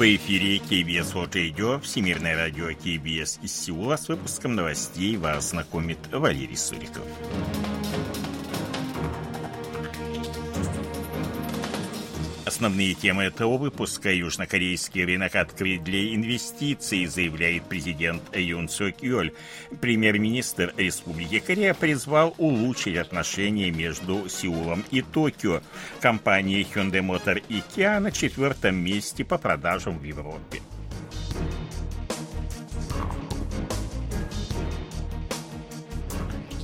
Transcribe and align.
В 0.00 0.16
эфире 0.16 0.56
KBS 0.56 1.12
World 1.12 1.32
Radio, 1.32 1.78
Всемирное 1.78 2.34
радио 2.34 2.70
KBS 2.70 3.38
из 3.42 3.52
Сеула. 3.52 3.98
С 3.98 4.08
выпуском 4.08 4.54
новостей 4.54 5.18
вас 5.18 5.50
знакомит 5.50 5.98
Валерий 6.10 6.56
Суриков. 6.56 7.04
Основные 12.50 12.94
темы 12.94 13.22
этого 13.22 13.58
выпуска. 13.58 14.12
Южнокорейский 14.12 15.04
рынок 15.04 15.36
открыт 15.36 15.84
для 15.84 16.12
инвестиций, 16.12 17.06
заявляет 17.06 17.62
президент 17.66 18.22
Юн 18.36 18.68
Сок 18.68 19.04
Йоль. 19.04 19.32
Премьер-министр 19.80 20.74
Республики 20.76 21.38
Корея 21.38 21.74
призвал 21.74 22.34
улучшить 22.38 22.96
отношения 22.96 23.70
между 23.70 24.28
Сеулом 24.28 24.84
и 24.90 25.00
Токио. 25.00 25.62
Компания 26.00 26.62
Hyundai 26.62 27.06
Motor 27.06 27.40
и 27.48 27.62
Kia 27.76 28.00
на 28.00 28.10
четвертом 28.10 28.74
месте 28.74 29.24
по 29.24 29.38
продажам 29.38 29.96
в 29.96 30.02
Европе. 30.02 30.60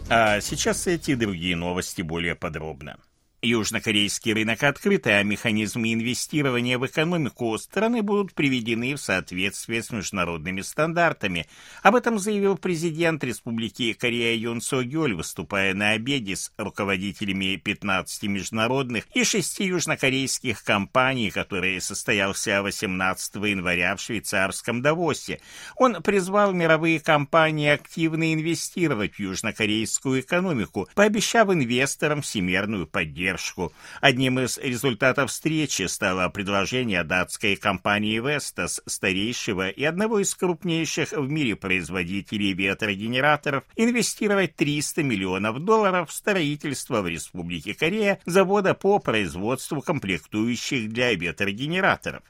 А 0.09 0.41
сейчас 0.41 0.89
эти 0.89 1.15
другие 1.15 1.55
новости 1.55 2.03
более 2.03 2.35
подробно. 2.35 2.97
Южнокорейский 3.43 4.33
рынок 4.33 4.63
открыт, 4.63 5.07
а 5.07 5.23
механизмы 5.23 5.93
инвестирования 5.93 6.79
в 6.79 6.87
экономику 6.87 7.57
страны 7.59 8.03
будут 8.03 8.33
приведены 8.33 8.95
в 8.95 8.99
соответствие 8.99 9.83
с 9.83 9.91
международными 9.91 10.63
стандартами. 10.63 11.47
Об 11.83 11.97
этом 11.97 12.19
заявил 12.19 12.57
президент 12.57 13.23
Республики 13.23 13.93
Корея 13.93 14.35
Юн 14.37 14.63
Со 14.63 14.83
Гёль, 14.83 15.15
выступая 15.15 15.75
на 15.75 15.91
обеде 15.91 16.35
с 16.35 16.51
руководителями 16.57 17.57
15 17.57 18.23
международных 18.25 19.05
и 19.15 19.23
6 19.23 19.61
южнокорейских 19.61 20.65
компаний, 20.65 21.31
который 21.31 21.79
состоялся 21.83 22.63
18 22.63 23.35
января 23.35 23.97
в 23.97 24.01
швейцарском 24.01 24.81
Давосе. 24.81 25.41
Он 25.77 26.03
призвал 26.03 26.55
мировые 26.55 27.01
компании 27.01 27.69
активно 27.69 28.33
инвестировать 28.33 29.17
в 29.17 29.21
южнокорейскую 29.21 30.21
экономику, 30.21 30.89
пообещав 30.95 31.51
инвесторам 31.51 32.23
всемирную 32.23 32.87
поддержку 32.87 33.26
поддержку. 33.27 33.73
Одним 34.01 34.39
из 34.41 34.59
результатов 34.59 35.31
встречи 35.31 35.83
стало 35.83 36.29
предложение 36.29 37.03
датской 37.05 37.57
компании 37.57 38.21
Vestas, 38.21 38.81
старейшего 38.87 39.69
и 39.69 39.85
одного 39.85 40.21
из 40.21 40.35
крупнейших 40.35 41.13
в 41.13 41.29
мире 41.29 41.57
производителей 41.57 42.53
ветрогенераторов, 42.53 43.65
инвестировать 43.77 44.55
300 44.57 45.03
миллионов 45.03 45.59
долларов 45.61 46.11
в 46.11 46.13
строительство 46.13 47.03
в 47.03 47.09
Республике 47.09 47.75
Корея 47.75 48.21
завода 48.27 48.75
по 48.75 48.99
производству 48.99 49.81
комплектующих 49.81 50.89
для 50.91 51.13
ветрогенераторов. 51.15 52.23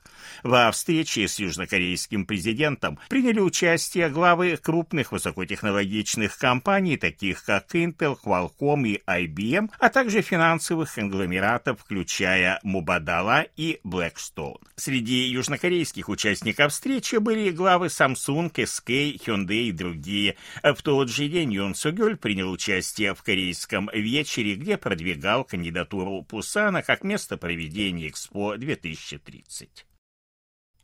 Во 0.43 0.71
встрече 0.71 1.29
с 1.29 1.39
южнокорейским 1.39 2.27
президентом 2.27 2.99
приняли 3.09 3.41
участие 3.41 4.09
главы 4.09 4.57
крупных 4.57 5.13
высокотехнологичных 5.13 6.37
компаний, 6.39 6.97
таких 6.97 7.45
как 7.45 7.75
Intel, 7.75 8.17
Qualcomm 8.23 8.87
и 8.89 9.03
IBM, 9.07 9.71
а 9.79 9.89
также 9.89 10.23
финансовых 10.23 10.86
конгломератов, 10.95 11.81
включая 11.81 12.61
Мубадала 12.63 13.47
и 13.57 13.81
Blackstone. 13.85 14.61
Среди 14.77 15.29
южнокорейских 15.29 16.09
участников 16.09 16.73
встречи 16.73 17.17
были 17.17 17.51
главы 17.51 17.87
Samsung, 17.87 18.53
SK, 18.53 19.21
Hyundai 19.25 19.69
и 19.69 19.73
другие. 19.73 20.37
В 20.63 20.83
тот 20.83 21.09
же 21.09 21.29
день 21.29 21.53
Юн 21.53 21.75
Сугёль 21.75 22.17
принял 22.17 22.51
участие 22.51 23.15
в 23.15 23.23
корейском 23.23 23.91
вечере, 23.93 24.55
где 24.55 24.77
продвигал 24.77 25.45
кандидатуру 25.45 26.23
Пусана 26.23 26.83
как 26.83 27.05
место 27.05 27.37
проведения 27.37 28.09
Экспо 28.09 28.57
2030. 28.57 29.87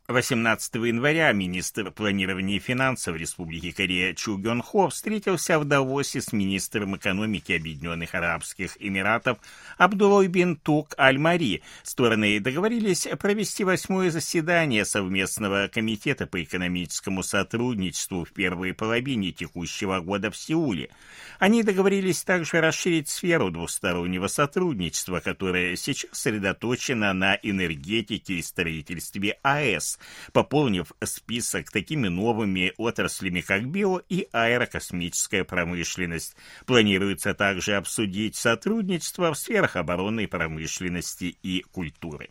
18 0.09 0.75
января 0.75 1.31
министр 1.31 1.89
планирования 1.89 2.57
и 2.57 2.59
финансов 2.59 3.15
Республики 3.15 3.71
Корея 3.71 4.13
Чу 4.13 4.37
Гён 4.37 4.61
Хо 4.61 4.89
встретился 4.89 5.57
в 5.57 5.63
Давосе 5.63 6.19
с 6.19 6.33
министром 6.33 6.97
экономики 6.97 7.53
Объединенных 7.53 8.13
Арабских 8.13 8.75
Эмиратов 8.81 9.37
Абдулой 9.77 10.27
бин 10.27 10.57
Тук 10.57 10.93
Аль-Мари. 10.99 11.61
Стороны 11.83 12.41
договорились 12.41 13.07
провести 13.17 13.63
восьмое 13.63 14.11
заседание 14.11 14.83
совместного 14.83 15.69
комитета 15.73 16.27
по 16.27 16.43
экономическому 16.43 17.23
сотрудничеству 17.23 18.25
в 18.25 18.33
первой 18.33 18.73
половине 18.73 19.31
текущего 19.31 20.01
года 20.01 20.31
в 20.31 20.35
Сеуле. 20.35 20.89
Они 21.39 21.63
договорились 21.63 22.23
также 22.23 22.59
расширить 22.59 23.07
сферу 23.07 23.51
двустороннего 23.51 24.27
сотрудничества, 24.27 25.21
которое 25.21 25.77
сейчас 25.77 26.11
сосредоточено 26.11 27.13
на 27.13 27.39
энергетике 27.41 28.33
и 28.33 28.41
строительстве 28.41 29.37
АЭС 29.43 29.92
пополнив 30.31 30.91
список 31.03 31.71
такими 31.71 32.07
новыми 32.07 32.73
отраслями, 32.77 33.41
как 33.41 33.63
био- 33.63 34.03
и 34.09 34.27
аэрокосмическая 34.31 35.43
промышленность. 35.43 36.35
Планируется 36.65 37.33
также 37.33 37.75
обсудить 37.75 38.35
сотрудничество 38.35 39.33
в 39.33 39.37
сферах 39.37 39.75
оборонной 39.75 40.27
промышленности 40.27 41.37
и 41.43 41.61
культуры. 41.71 42.29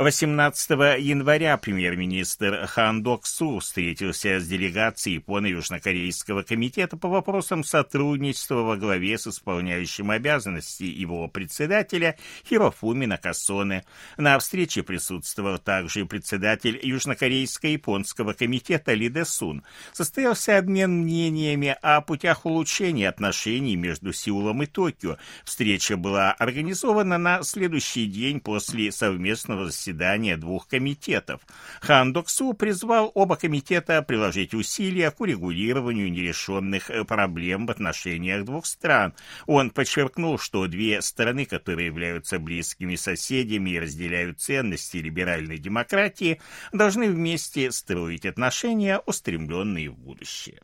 18 0.00 0.70
января 0.98 1.58
премьер-министр 1.58 2.66
Хан 2.68 3.02
Док 3.02 3.26
Су 3.26 3.58
встретился 3.58 4.40
с 4.40 4.48
делегацией 4.48 5.16
Японо-Южнокорейского 5.16 6.42
комитета 6.42 6.96
по 6.96 7.06
вопросам 7.10 7.62
сотрудничества 7.62 8.62
во 8.62 8.78
главе 8.78 9.18
с 9.18 9.26
исполняющим 9.26 10.10
обязанности 10.10 10.84
его 10.84 11.28
председателя 11.28 12.16
Хирофуми 12.48 13.04
Накасоне. 13.04 13.84
На 14.16 14.38
встрече 14.38 14.82
присутствовал 14.82 15.58
также 15.58 16.06
председатель 16.06 16.80
Южнокорейско-японского 16.82 18.32
комитета 18.32 18.94
Ли 18.94 19.10
Де 19.10 19.26
Сун. 19.26 19.64
Состоялся 19.92 20.56
обмен 20.56 21.02
мнениями 21.02 21.76
о 21.82 22.00
путях 22.00 22.46
улучшения 22.46 23.06
отношений 23.06 23.76
между 23.76 24.14
Сеулом 24.14 24.62
и 24.62 24.66
Токио. 24.66 25.18
Встреча 25.44 25.98
была 25.98 26.32
организована 26.32 27.18
на 27.18 27.42
следующий 27.42 28.06
день 28.06 28.40
после 28.40 28.92
совместного 28.92 29.66
заседания 29.66 29.89
заседания 29.90 30.36
двух 30.36 30.68
комитетов. 30.68 31.40
Хан 31.80 32.12
Доксу 32.12 32.52
призвал 32.52 33.10
оба 33.14 33.36
комитета 33.36 34.02
приложить 34.02 34.54
усилия 34.54 35.10
к 35.10 35.20
урегулированию 35.20 36.10
нерешенных 36.10 36.90
э, 36.90 37.04
проблем 37.04 37.66
в 37.66 37.70
отношениях 37.70 38.44
двух 38.44 38.66
стран. 38.66 39.14
Он 39.46 39.70
подчеркнул, 39.70 40.38
что 40.38 40.66
две 40.66 41.02
страны, 41.02 41.44
которые 41.44 41.86
являются 41.86 42.38
близкими 42.38 42.94
соседями 42.94 43.70
и 43.70 43.80
разделяют 43.80 44.40
ценности 44.40 44.98
либеральной 44.98 45.58
демократии, 45.58 46.40
должны 46.72 47.10
вместе 47.10 47.72
строить 47.72 48.26
отношения, 48.26 49.00
устремленные 49.06 49.90
в 49.90 49.98
будущее. 49.98 50.60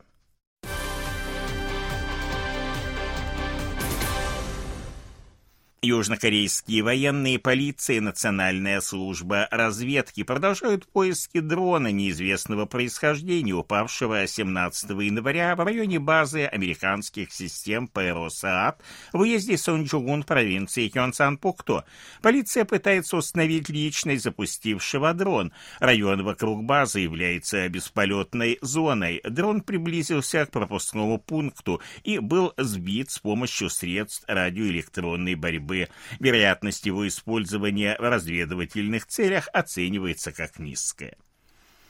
Южнокорейские 5.83 6.81
военные 6.81 7.37
полиции 7.37 7.97
и 7.97 7.99
Национальная 7.99 8.81
служба 8.81 9.47
разведки 9.51 10.23
продолжают 10.23 10.87
поиски 10.87 11.39
дрона 11.39 11.91
неизвестного 11.91 12.65
происхождения, 12.65 13.53
упавшего 13.53 14.25
17 14.25 14.89
января 14.89 15.55
в 15.55 15.63
районе 15.63 15.99
базы 15.99 16.45
американских 16.45 17.31
систем 17.31 17.87
ПРО 17.87 18.29
СААТ 18.29 18.81
в 19.13 19.19
уезде 19.19 19.55
Сонджугун 19.55 20.23
провинции 20.23 20.89
Хёнсан-Пукто. 20.89 21.83
Полиция 22.23 22.65
пытается 22.65 23.15
установить 23.15 23.69
личность 23.69 24.23
запустившего 24.23 25.13
дрон. 25.13 25.53
Район 25.79 26.23
вокруг 26.23 26.63
базы 26.63 27.01
является 27.01 27.69
бесполетной 27.69 28.57
зоной. 28.63 29.21
Дрон 29.23 29.61
приблизился 29.61 30.47
к 30.47 30.51
пропускному 30.51 31.19
пункту 31.19 31.81
и 32.03 32.17
был 32.17 32.55
сбит 32.57 33.11
с 33.11 33.19
помощью 33.19 33.69
средств 33.69 34.23
радиоэлектронной 34.27 35.35
борьбы 35.35 35.67
борьбы. 35.77 35.89
Вероятность 36.19 36.85
его 36.85 37.07
использования 37.07 37.95
в 37.99 38.09
разведывательных 38.09 39.05
целях 39.05 39.49
оценивается 39.53 40.31
как 40.31 40.59
низкая. 40.59 41.17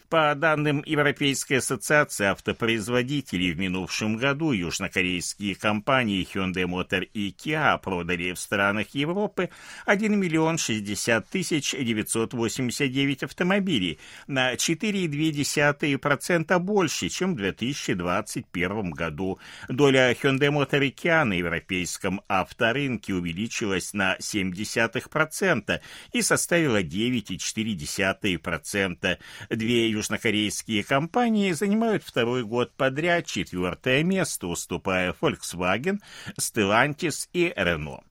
По 0.10 0.34
данным 0.36 0.84
Европейской 0.86 1.56
ассоциации 1.56 2.28
автопроизводителей, 2.28 3.52
в 3.52 3.60
минувшем 3.60 4.16
году 4.16 4.54
южнокорейские 4.54 5.56
компании 5.56 6.26
Hyundai 6.34 6.64
Motor 6.64 7.10
и 7.14 7.36
Kia 7.38 7.78
продали 7.78 8.32
в 8.32 8.40
странах 8.40 8.88
Европы 8.94 9.50
1 9.86 10.18
миллион 10.18 10.60
60 10.60 11.28
тысяч 11.28 11.72
989 11.72 13.24
автомобилей, 13.24 14.00
на 14.28 14.54
4,2% 14.54 16.58
больше, 16.60 17.10
чем 17.10 17.34
в 17.34 17.36
2021 17.36 18.92
году. 18.92 19.40
Доля 19.68 20.14
Hyundai 20.14 20.54
Motor 20.54 20.88
и 20.88 20.92
Kia 20.92 21.26
на 21.26 21.34
европейском 21.34 22.22
авторынке 22.30 23.14
увеличилась 23.14 23.94
на 23.94 24.16
0,7% 24.22 25.82
и 26.14 26.22
составила 26.22 26.82
9,4%. 26.82 29.18
Две 29.50 29.97
южнокорейские 29.98 30.84
компании 30.84 31.52
занимают 31.52 32.04
второй 32.04 32.44
год 32.44 32.74
подряд 32.76 33.26
четвертое 33.26 34.04
место, 34.04 34.48
уступая 34.48 35.14
Volkswagen, 35.20 36.00
Stellantis 36.40 37.28
и 37.34 37.54
Renault. 37.56 38.04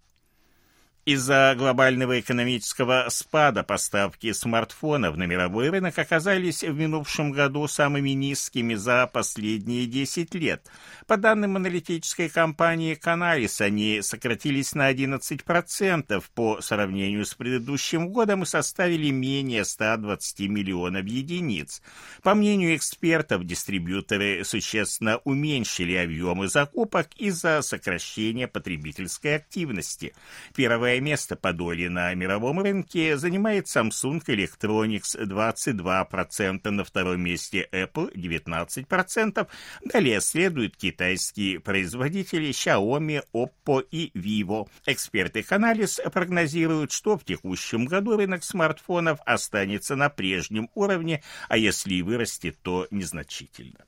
Из-за 1.06 1.55
глобального 1.56 2.19
экономического 2.19 3.06
спада 3.11 3.62
поставки 3.62 4.32
смартфонов 4.32 5.17
на 5.17 5.23
мировой 5.23 5.70
рынок 5.70 5.97
оказались 5.97 6.64
в 6.64 6.76
минувшем 6.76 7.31
году 7.31 7.69
самыми 7.69 8.11
низкими 8.11 8.75
за 8.75 9.06
последние 9.06 9.87
10 9.87 10.35
лет. 10.35 10.69
По 11.06 11.17
данным 11.17 11.55
аналитической 11.55 12.29
компании 12.29 12.99
Canalys, 13.00 13.64
они 13.64 14.03
сократились 14.03 14.75
на 14.75 14.91
11% 14.91 16.25
по 16.35 16.61
сравнению 16.61 17.25
с 17.25 17.35
предыдущим 17.35 18.08
годом 18.08 18.43
и 18.43 18.47
составили 18.47 19.11
менее 19.11 19.64
120 19.64 20.41
миллионов 20.49 21.05
единиц. 21.05 21.82
По 22.25 22.35
мнению 22.35 22.75
экспертов, 22.75 23.44
дистрибьюторы 23.44 24.43
существенно 24.43 25.19
уменьшили 25.19 25.94
объемы 25.94 26.49
закупок 26.49 27.11
из-за 27.14 27.62
сокращения 27.62 28.49
потребительской 28.49 29.37
активности. 29.37 30.12
Первое 30.56 30.95
Первое 30.96 31.10
место 31.10 31.37
по 31.37 31.52
доле 31.52 31.90
на 31.90 32.14
мировом 32.14 32.60
рынке 32.60 33.19
занимает 33.19 33.66
Samsung 33.66 34.25
Electronics 34.28 35.14
22%, 35.14 36.70
на 36.70 36.84
втором 36.84 37.20
месте 37.20 37.69
Apple 37.70 38.14
19%, 38.14 39.46
далее 39.84 40.22
следуют 40.22 40.78
китайские 40.78 41.60
производители 41.60 42.48
Xiaomi, 42.48 43.20
Oppo 43.34 43.87
и 43.90 44.10
Vivo. 44.19 44.70
Эксперты 44.87 45.40
Canalys 45.40 46.00
прогнозируют, 46.08 46.93
что 46.93 47.19
в 47.19 47.26
текущем 47.26 47.84
году 47.84 48.16
рынок 48.16 48.43
смартфонов 48.43 49.19
останется 49.26 49.96
на 49.96 50.08
прежнем 50.08 50.70
уровне, 50.75 51.22
а 51.50 51.58
если 51.58 51.96
и 51.96 52.00
вырастет, 52.02 52.56
то 52.62 52.87
незначительно. 52.90 53.84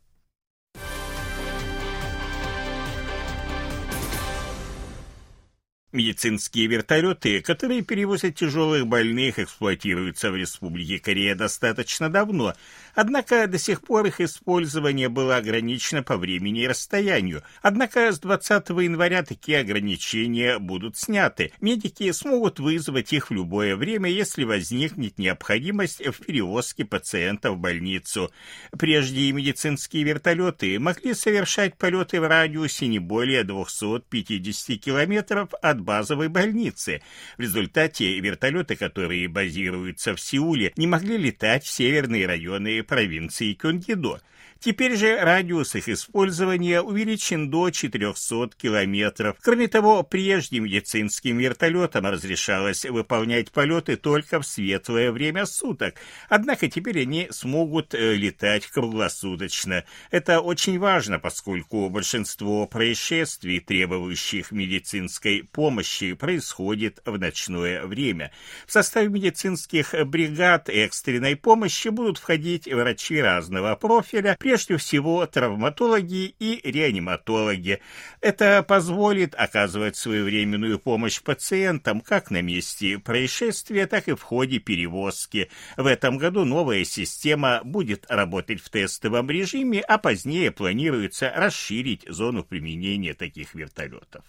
Медицинские 5.91 6.67
вертолеты, 6.67 7.41
которые 7.41 7.81
перевозят 7.81 8.35
тяжелых 8.35 8.87
больных, 8.87 9.39
эксплуатируются 9.39 10.31
в 10.31 10.37
Республике 10.37 10.99
Корея 10.99 11.35
достаточно 11.35 12.11
давно, 12.11 12.53
однако 12.95 13.47
до 13.47 13.59
сих 13.59 13.81
пор 13.81 14.05
их 14.05 14.21
использование 14.21 15.09
было 15.09 15.39
ограничено 15.39 16.03
по 16.03 16.19
времени 16.19 16.65
и 16.65 16.69
расстоянию. 16.69 17.43
Однако 17.63 18.13
с 18.13 18.21
20 18.21 18.69
января 18.69 19.23
такие 19.23 19.61
ограничения 19.61 20.59
будут 20.59 20.99
сняты. 20.99 21.53
Медики 21.63 22.13
смогут 22.13 22.61
вызвать 22.61 23.15
их 23.15 23.31
в 23.31 23.33
любое 23.33 23.75
время, 23.75 24.11
если 24.11 24.45
возникнет 24.45 25.19
необходимость 25.19 26.05
в 26.05 26.23
перевозке 26.27 26.85
пациента 26.85 27.51
в 27.51 27.57
больницу. 27.57 28.31
Прежде 28.79 29.33
медицинские 29.33 30.03
вертолеты 30.03 30.79
могли 30.79 31.15
совершать 31.15 31.79
полеты 31.79 32.21
в 32.21 32.29
радиусе 32.29 32.89
не 32.89 32.99
более 32.99 33.43
250 33.43 34.79
километров 34.79 35.49
от 35.63 35.78
от 35.79 35.85
базовой 35.85 36.29
больницы. 36.29 37.01
В 37.37 37.41
результате 37.41 38.21
вертолеты, 38.21 38.77
которые 38.77 39.29
базируются 39.29 40.15
в 40.15 40.21
Сеуле, 40.21 40.73
не 40.77 40.87
могли 40.87 41.17
летать 41.17 41.65
в 41.65 41.71
северные 41.71 42.27
районы 42.27 42.83
провинции 42.83 43.55
Кёнгидо. 43.55 44.21
Теперь 44.61 44.97
же 44.97 45.17
радиус 45.21 45.77
их 45.77 45.89
использования 45.89 46.83
увеличен 46.83 47.49
до 47.49 47.71
400 47.71 48.51
километров. 48.57 49.37
Кроме 49.41 49.69
того, 49.69 50.03
прежде 50.03 50.59
медицинским 50.59 51.39
вертолетам 51.39 52.07
разрешалось 52.07 52.85
выполнять 52.85 53.53
полеты 53.53 53.97
только 53.97 54.41
в 54.41 54.47
светлое 54.47 55.13
время 55.13 55.47
суток, 55.47 55.95
однако 56.29 56.69
теперь 56.69 57.03
они 57.03 57.29
смогут 57.31 57.95
э, 57.95 58.15
летать 58.15 58.67
круглосуточно. 58.67 59.85
Это 60.11 60.41
очень 60.41 60.81
важно, 60.81 61.21
поскольку 61.21 61.89
большинство 61.89 62.67
происшествий, 62.67 63.61
требующих 63.61 64.51
медицинской 64.51 65.49
помощи, 65.53 66.15
происходит 66.15 67.01
в 67.05 67.17
ночное 67.17 67.87
время. 67.87 68.33
В 68.67 68.73
составе 68.73 69.09
медицинских 69.09 69.95
бригад 70.07 70.69
экстренной 70.69 71.37
помощи 71.37 71.89
будут 71.89 72.19
входить 72.19 72.67
врачи 72.67 73.21
разного 73.21 73.77
профиля, 73.77 74.37
прежде 74.49 74.79
всего 74.79 75.27
травматологи 75.27 76.35
и 76.39 76.61
реаниматологи. 76.65 77.83
Это 78.23 78.63
позволит 78.63 79.35
оказывать 79.35 79.95
своевременную 79.95 80.79
помощь 80.79 81.21
пациентам 81.21 82.01
как 82.01 82.31
на 82.31 82.41
месте 82.41 82.99
происшествия, 82.99 83.87
так 83.87 84.09
и 84.09 84.15
в 84.15 84.23
ходе 84.23 84.59
перевозки. 84.59 85.51
В 85.77 85.85
этом 85.85 86.17
году 86.17 86.47
новая 86.47 86.85
система 86.85 87.61
будет 87.63 88.07
работать 88.09 88.63
в 88.63 88.71
тестовом 88.71 89.29
режиме, 89.29 89.83
а 89.83 89.99
позднее 89.99 90.51
планируется 90.51 91.31
расширить 91.37 92.07
зону 92.09 92.43
применения 92.43 93.13
таких 93.13 93.55
вертолетов. 93.55 94.25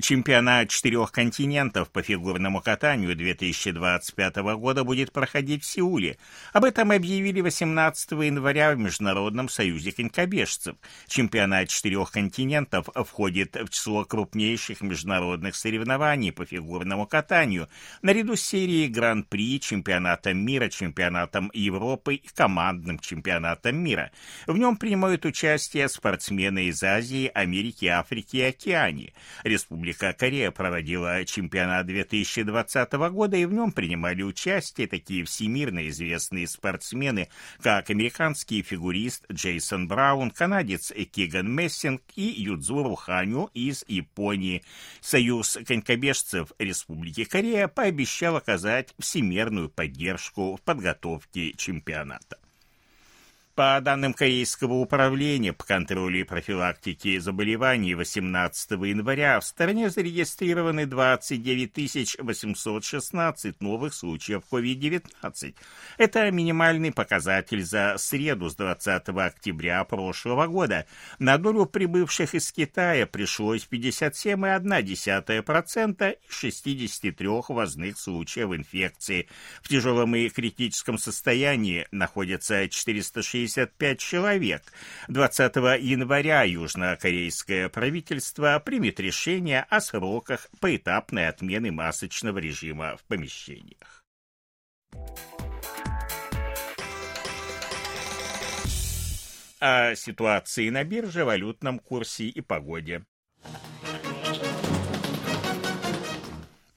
Чемпионат 0.00 0.70
четырех 0.70 1.10
континентов 1.10 1.90
по 1.90 2.02
фигурному 2.02 2.60
катанию 2.60 3.16
2025 3.16 4.36
года 4.36 4.84
будет 4.84 5.10
проходить 5.10 5.64
в 5.64 5.66
Сеуле. 5.66 6.18
Об 6.52 6.64
этом 6.64 6.92
объявили 6.92 7.40
18 7.40 8.12
января 8.12 8.72
в 8.74 8.78
Международном 8.78 9.48
союзе 9.48 9.90
конькобежцев. 9.90 10.76
Чемпионат 11.08 11.68
четырех 11.68 12.12
континентов 12.12 12.88
входит 12.94 13.56
в 13.56 13.70
число 13.70 14.04
крупнейших 14.04 14.82
международных 14.82 15.56
соревнований 15.56 16.30
по 16.30 16.44
фигурному 16.44 17.08
катанию, 17.08 17.68
наряду 18.00 18.36
с 18.36 18.42
серией 18.42 18.86
Гран-при, 18.86 19.58
чемпионатом 19.58 20.38
мира, 20.38 20.68
чемпионатом 20.68 21.50
Европы 21.52 22.14
и 22.14 22.28
командным 22.36 23.00
чемпионатом 23.00 23.76
мира. 23.76 24.12
В 24.46 24.56
нем 24.56 24.76
принимают 24.76 25.24
участие 25.24 25.88
спортсмены 25.88 26.66
из 26.66 26.84
Азии, 26.84 27.28
Америки, 27.34 27.86
Африки 27.86 28.36
и 28.36 28.42
Океании. 28.42 29.12
Республика 29.42 29.87
Республика 29.88 30.12
Корея 30.12 30.50
проводила 30.50 31.24
чемпионат 31.24 31.86
2020 31.86 32.92
года, 33.10 33.38
и 33.38 33.46
в 33.46 33.52
нем 33.52 33.72
принимали 33.72 34.22
участие 34.22 34.86
такие 34.86 35.24
всемирно 35.24 35.88
известные 35.88 36.46
спортсмены, 36.46 37.28
как 37.62 37.88
американский 37.88 38.62
фигурист 38.62 39.24
Джейсон 39.32 39.88
Браун, 39.88 40.30
канадец 40.30 40.92
Киган 41.10 41.50
Мессинг 41.50 42.02
и 42.16 42.22
Юдзуру 42.22 42.96
Ханю 42.96 43.48
из 43.54 43.82
Японии. 43.88 44.62
Союз 45.00 45.58
конькобежцев 45.66 46.52
Республики 46.58 47.24
Корея 47.24 47.66
пообещал 47.66 48.36
оказать 48.36 48.92
всемирную 48.98 49.70
поддержку 49.70 50.56
в 50.56 50.62
подготовке 50.62 51.52
чемпионата. 51.52 52.37
По 53.58 53.78
данным 53.80 54.14
Корейского 54.14 54.74
управления 54.74 55.52
по 55.52 55.64
контролю 55.64 56.20
и 56.20 56.22
профилактике 56.22 57.20
заболеваний 57.20 57.96
18 57.96 58.70
января 58.70 59.40
в 59.40 59.44
стране 59.44 59.90
зарегистрированы 59.90 60.86
29 60.86 62.20
816 62.20 63.60
новых 63.60 63.94
случаев 63.94 64.44
COVID-19. 64.48 65.56
Это 65.96 66.30
минимальный 66.30 66.92
показатель 66.92 67.64
за 67.64 67.96
среду 67.98 68.48
с 68.48 68.54
20 68.54 69.08
октября 69.08 69.82
прошлого 69.82 70.46
года. 70.46 70.86
На 71.18 71.36
долю 71.36 71.66
прибывших 71.66 72.36
из 72.36 72.52
Китая 72.52 73.08
пришлось 73.08 73.66
57,1% 73.68 76.12
и 76.12 76.16
63 76.28 77.28
возных 77.48 77.98
случаев 77.98 78.54
инфекции. 78.54 79.26
В 79.62 79.68
тяжелом 79.68 80.14
и 80.14 80.28
критическом 80.28 80.96
состоянии 80.96 81.88
находятся 81.90 82.68
460 82.68 83.47
75 83.48 83.98
человек. 83.98 84.62
20 85.08 85.56
января 85.80 86.42
южнокорейское 86.42 87.68
правительство 87.68 88.60
примет 88.64 89.00
решение 89.00 89.66
о 89.68 89.80
сроках 89.80 90.48
поэтапной 90.60 91.28
отмены 91.28 91.72
масочного 91.72 92.38
режима 92.38 92.96
в 92.96 93.04
помещениях. 93.04 94.04
О 99.60 99.94
ситуации 99.96 100.68
на 100.70 100.84
бирже, 100.84 101.24
валютном 101.24 101.80
курсе 101.80 102.24
и 102.26 102.40
погоде. 102.40 103.04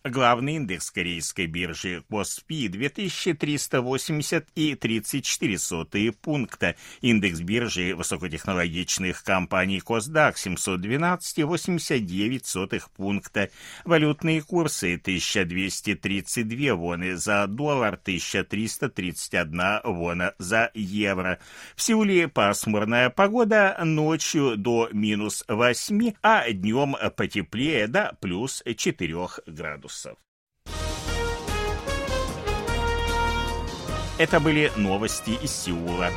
Главный 0.04 0.56
индекс 0.56 0.90
корейской 0.90 1.46
биржи 1.46 2.04
Коспи 2.10 2.68
2380 2.68 4.48
и 4.56 4.74
34 4.74 5.60
сотые 5.60 6.12
пункта. 6.12 6.76
Индекс 7.02 7.42
биржи 7.42 7.94
высокотехнологичных 7.96 9.24
компаний 9.24 9.80
Косдак 9.80 10.40
712 10.40 11.38
и 11.38 11.44
89 11.44 12.46
сотых 12.48 12.90
пункта. 12.90 13.52
Валютные 13.86 14.42
курсы 14.42 14.96
1232 14.96 16.74
воны 16.74 17.16
за 17.16 17.46
доллар, 17.46 17.94
1331 17.94 19.82
вона 19.84 20.34
за 20.40 20.72
евро. 20.74 21.38
В 21.76 21.84
Сеуле 21.84 22.28
пасмурная 22.28 23.12
погода 23.12 23.78
ночью 23.84 24.58
до 24.58 24.90
минус 24.94 25.44
8, 25.48 26.14
а 26.24 26.52
днем 26.52 26.96
потеплее 27.16 27.86
до 27.88 28.18
плюс 28.20 28.64
4 28.66 29.28
градусов 29.46 29.91
градусов. 29.92 30.18
Это 34.18 34.40
были 34.40 34.72
новости 34.76 35.32
из 35.44 35.52
Сеула. 35.52 36.10